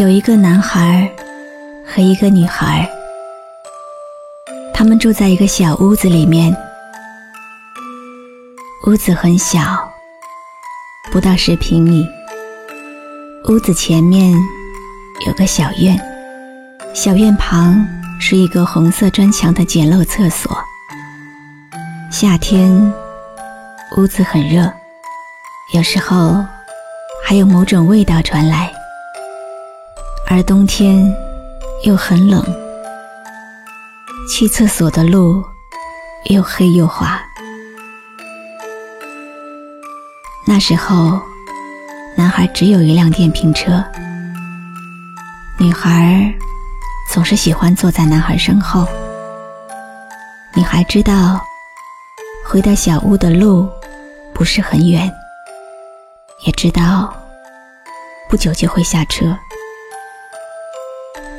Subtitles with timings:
[0.00, 1.06] 有一个男孩
[1.86, 2.90] 和一个女孩，
[4.72, 6.56] 他们住在一个小屋子里面。
[8.86, 9.60] 屋子很小，
[11.12, 12.08] 不到十平米。
[13.50, 14.32] 屋子前面
[15.26, 16.00] 有个小院，
[16.94, 17.86] 小院旁
[18.18, 20.56] 是一个红色砖墙的简陋厕所。
[22.10, 22.72] 夏天，
[23.98, 24.72] 屋子很热，
[25.74, 26.42] 有时候
[27.22, 28.72] 还有某种味道传来。
[30.32, 31.12] 而冬天
[31.82, 32.40] 又很冷，
[34.30, 35.44] 去厕所的路
[36.26, 37.20] 又黑又滑。
[40.46, 41.20] 那时候，
[42.16, 43.84] 男孩只有一辆电瓶车，
[45.58, 46.32] 女孩
[47.12, 48.86] 总是喜欢坐在男孩身后。
[50.54, 51.44] 女孩知道
[52.46, 53.68] 回到小屋的路
[54.32, 55.12] 不是很远，
[56.46, 57.12] 也知道
[58.28, 59.36] 不久就会下车。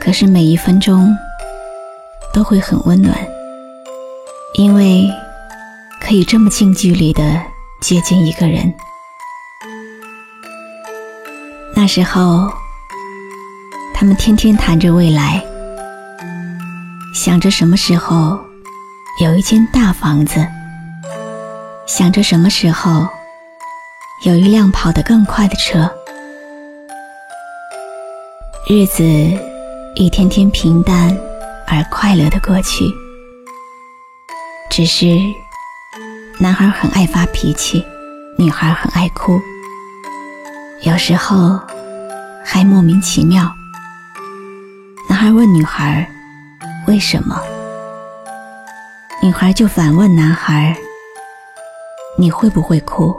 [0.00, 1.14] 可是每一分钟
[2.32, 3.14] 都会很温暖，
[4.54, 5.08] 因为
[6.00, 7.22] 可以这么近距离的
[7.82, 8.74] 接近一个人。
[11.76, 12.50] 那时候，
[13.94, 15.44] 他们天天谈着未来，
[17.14, 18.38] 想着什么时候
[19.22, 20.44] 有一间大房子，
[21.86, 23.06] 想着什么时候
[24.24, 25.88] 有一辆跑得更快的车，
[28.66, 29.49] 日子。
[30.00, 31.14] 一天天平淡
[31.66, 32.90] 而快乐的过去，
[34.70, 35.04] 只是
[36.38, 37.84] 男孩很爱发脾气，
[38.38, 39.38] 女孩很爱哭，
[40.84, 41.60] 有时候
[42.42, 43.46] 还莫名其妙。
[45.06, 46.10] 男孩问女孩
[46.86, 47.38] 为什么，
[49.22, 50.74] 女孩就反问男孩
[52.16, 53.14] 你会不会哭？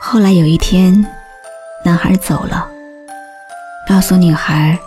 [0.00, 1.04] 后来有一天，
[1.84, 2.66] 男孩走了。
[3.90, 4.78] 告诉女孩，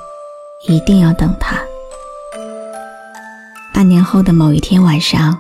[0.66, 1.58] 一定要等他。
[3.74, 5.38] 半年后的某一天晚上，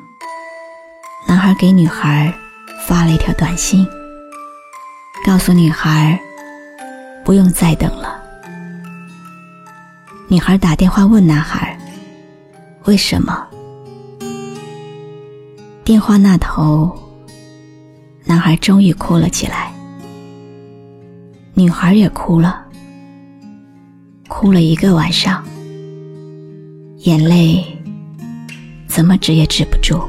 [1.25, 2.31] 男孩给女孩
[2.85, 3.87] 发了一条短信，
[5.25, 6.19] 告诉女孩
[7.23, 8.21] 不用再等了。
[10.27, 11.79] 女孩打电话问男孩
[12.83, 13.47] 为什么。
[15.85, 16.93] 电话那头，
[18.25, 19.71] 男孩终于哭了起来，
[21.53, 22.62] 女孩也哭了。
[24.43, 25.41] 哭了一个晚上，
[26.97, 27.63] 眼泪
[28.89, 30.03] 怎么止也止不住，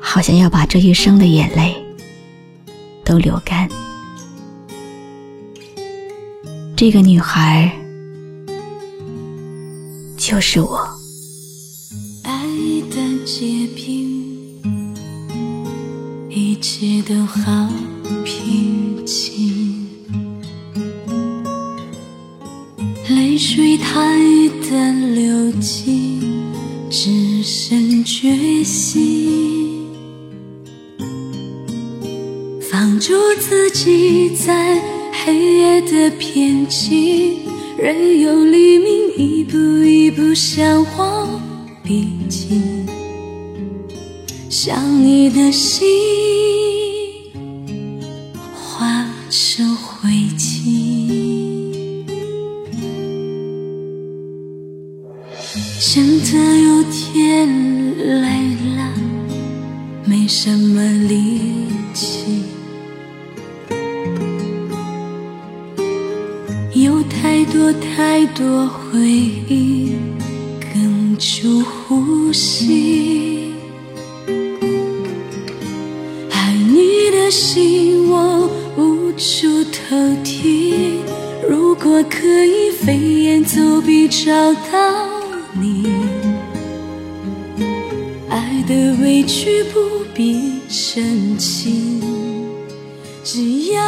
[0.00, 1.76] 好像要把这一生的眼泪
[3.04, 3.68] 都流干。
[6.74, 7.70] 这个女孩
[10.16, 10.88] 就是我。
[12.22, 12.32] 爱
[12.88, 14.56] 的结冰，
[16.30, 17.68] 一切都好
[18.24, 19.49] 平静。
[23.52, 24.16] 水太
[24.70, 26.20] 淡流尽，
[26.88, 29.88] 只剩决心。
[32.60, 34.80] 放逐自己在
[35.24, 37.40] 黑夜的边境，
[37.76, 41.28] 任由黎明一步一步向我
[41.82, 42.86] 逼近。
[44.48, 45.88] 想你的心
[67.52, 69.92] 多太多回忆
[70.60, 73.52] 哽住呼吸。
[76.30, 81.00] 爱你的心我无处投递，
[81.48, 85.10] 如果可以飞檐走壁找到。
[85.52, 85.90] 你
[88.28, 89.80] 爱的委屈不
[90.14, 92.00] 必深情，
[93.24, 93.82] 只要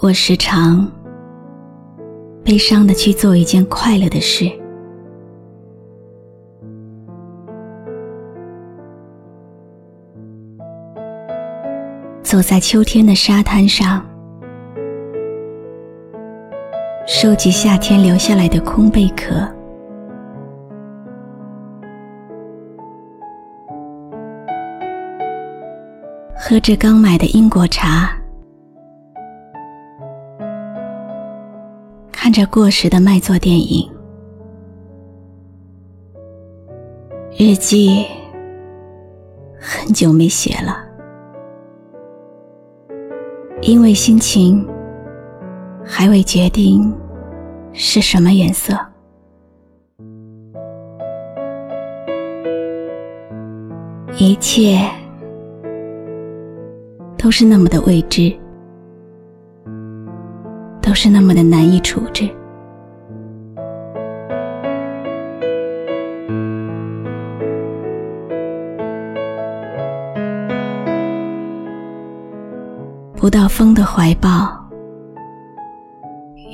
[0.00, 0.88] 我时常
[2.44, 4.48] 悲伤的去做一件快乐的事。
[12.22, 14.06] 走在秋天的沙滩上，
[17.04, 19.34] 收集夏天留下来的空贝壳。
[26.36, 28.17] 喝着刚买的英国茶，
[32.38, 33.90] 着过时的卖座电影，
[37.36, 38.06] 日记
[39.58, 40.78] 很久没写了，
[43.60, 44.64] 因为心情
[45.84, 46.94] 还未决定
[47.72, 48.78] 是什么颜色，
[54.16, 54.78] 一切。
[57.20, 58.32] 都是那么的未知，
[60.88, 62.26] 都是那么的难以处置。
[73.14, 74.48] 不到风的怀抱，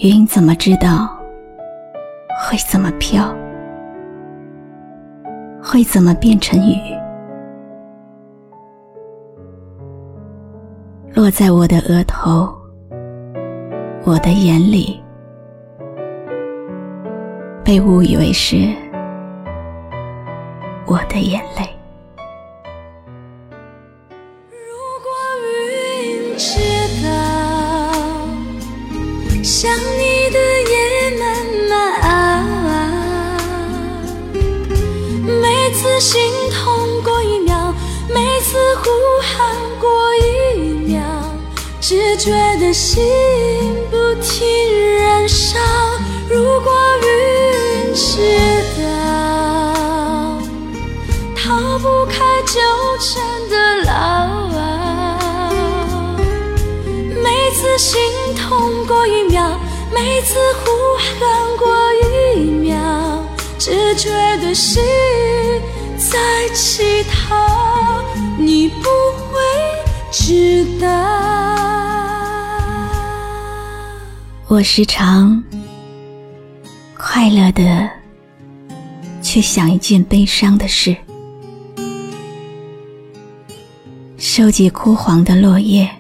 [0.02, 1.08] 云怎么知道
[2.42, 3.32] 会怎么飘，
[5.62, 6.74] 会怎么变成雨？
[11.14, 12.52] 落在我的额头，
[14.06, 15.02] 我的眼里，
[17.64, 18.56] 被误以为是
[20.86, 21.66] 我的眼泪。
[24.50, 24.56] 如
[25.00, 25.08] 果
[25.40, 26.60] 云知
[27.02, 27.08] 道，
[29.42, 30.13] 想你
[41.86, 43.04] 只觉得心
[43.90, 44.48] 不停
[44.96, 45.58] 燃烧。
[46.30, 46.72] 如果
[47.02, 48.22] 云知
[48.78, 50.40] 道，
[51.36, 52.58] 逃不开纠
[52.98, 53.92] 缠的牢。
[57.22, 58.00] 每次心
[58.34, 59.60] 痛过一秒，
[59.92, 61.28] 每次呼喊
[61.58, 61.68] 过
[62.34, 62.80] 一秒，
[63.58, 64.08] 只觉
[64.38, 64.82] 得心
[65.98, 67.36] 在乞讨。
[68.38, 68.88] 你不
[70.16, 70.86] 知道。
[74.46, 75.42] 我时常
[76.96, 77.90] 快乐的
[79.20, 80.96] 去想一件悲伤的事，
[84.16, 85.90] 收集枯黄的落叶，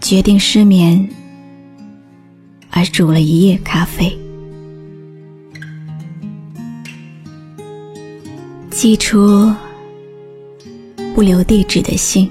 [0.00, 1.10] 决定失眠
[2.70, 4.16] 而煮了一夜咖啡，
[8.70, 9.52] 寄出
[11.14, 12.30] 不留地址的信。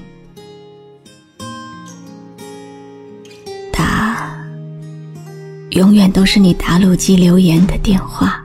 [5.70, 8.40] 永远都是你打录机留言的电话，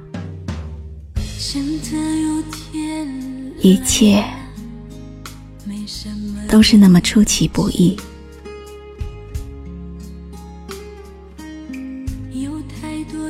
[3.62, 4.24] 一切
[6.48, 7.96] 都是那么出其不意。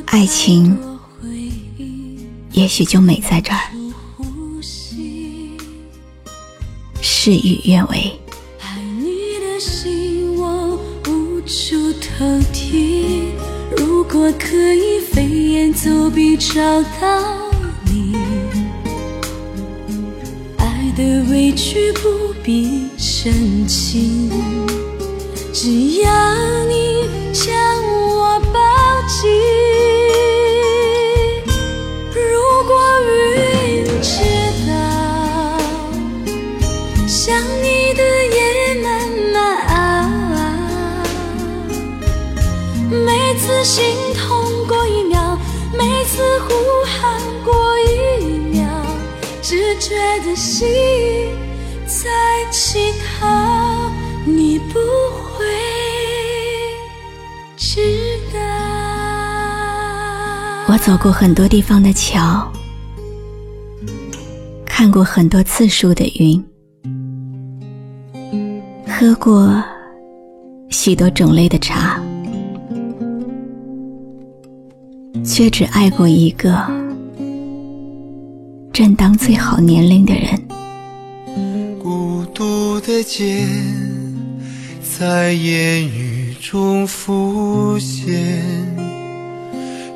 [0.06, 0.80] 爱情
[2.54, 3.60] 也许就美在这儿，
[7.30, 8.20] 事与愿违。
[8.60, 13.26] 爱你的心，我无处投递
[13.78, 17.22] 如果可以飞檐走壁找到
[17.86, 18.16] 你，
[20.58, 24.32] 爱的委屈不必深情，
[25.54, 27.54] 只要你将
[28.08, 28.60] 我抱
[29.08, 29.59] 紧。
[43.32, 45.38] 每次心痛过一秒，
[45.78, 46.24] 每次。
[46.40, 46.52] 呼
[46.84, 48.68] 喊过一秒，
[49.40, 49.96] 只觉
[50.26, 50.68] 得心
[51.86, 52.10] 在
[52.50, 53.28] 乞讨，
[54.26, 54.80] 你不
[55.38, 55.46] 会
[57.56, 57.80] 知
[58.34, 58.40] 道。
[60.68, 62.52] 我走过很多地方的桥，
[64.66, 66.44] 看过很多次数的云，
[68.88, 69.64] 喝过
[70.72, 72.02] 许多种类的茶。
[75.30, 76.66] 却只爱过一个
[78.74, 80.28] 正当最好年龄的人。
[81.78, 83.46] 孤独的街
[84.82, 88.34] 在烟雨中浮现，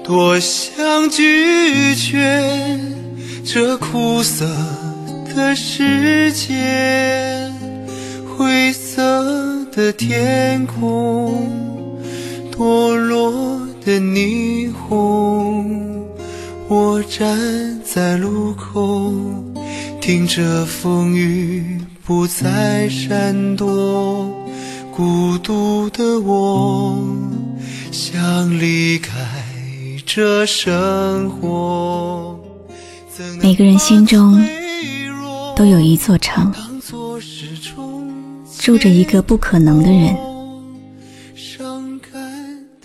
[0.04, 2.80] 多想拒绝
[3.44, 4.46] 这苦涩
[5.36, 7.52] 的世界，
[8.38, 11.50] 灰色的天空，
[12.56, 16.06] 堕落的霓虹。
[16.68, 19.12] 我站在路口，
[20.00, 24.34] 听着风雨不再闪躲，
[24.96, 26.98] 孤独的我
[27.92, 29.14] 想离开
[30.06, 32.40] 这生活。
[33.42, 34.44] 每个人心中
[35.56, 36.52] 都有一座城，
[38.58, 40.16] 住着一个不可能的人。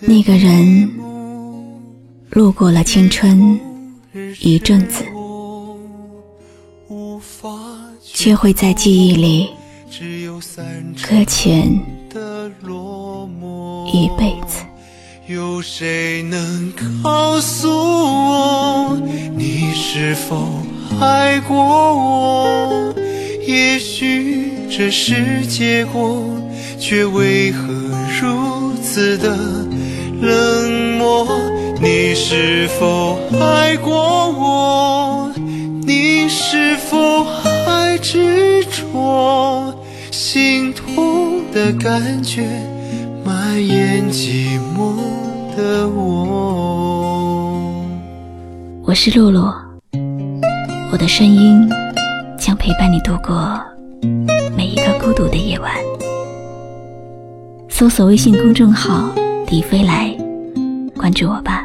[0.00, 0.90] 那个人
[2.30, 3.58] 路过了青春
[4.40, 5.04] 一阵子，
[8.04, 9.50] 却会在记忆里
[11.02, 11.68] 搁浅
[13.92, 14.62] 一辈子。
[15.26, 18.96] 有谁能告诉我，
[19.36, 20.62] 你是否
[21.00, 22.94] 爱过我？
[23.46, 26.24] 也许这是结果，
[26.78, 27.66] 却为何
[28.22, 29.36] 如此的
[30.20, 31.26] 冷漠？
[31.80, 35.30] 你是否爱过我？
[35.86, 39.74] 你是否还执着？
[40.10, 42.46] 心痛的感觉
[43.24, 44.92] 蔓延寂寞。
[45.56, 47.74] 的我，
[48.84, 49.52] 我是露露，
[50.92, 51.68] 我的声音
[52.38, 53.60] 将陪伴你度过
[54.56, 55.72] 每一个孤独的夜晚。
[57.68, 59.12] 搜索微信公众号
[59.48, 60.14] “迪飞来”，
[60.94, 61.57] 关注我吧。